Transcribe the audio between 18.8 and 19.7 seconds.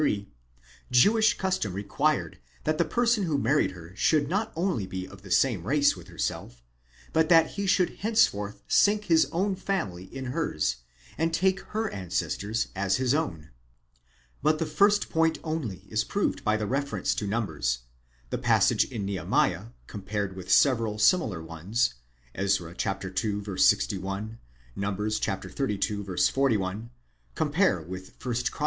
in Nehemiah,